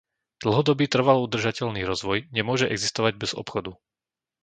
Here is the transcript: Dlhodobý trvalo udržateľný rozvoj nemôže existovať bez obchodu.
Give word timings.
Dlhodobý 0.43 0.85
trvalo 0.95 1.19
udržateľný 1.29 1.81
rozvoj 1.91 2.17
nemôže 2.37 2.65
existovať 2.75 3.13
bez 3.21 3.31
obchodu. 3.41 3.71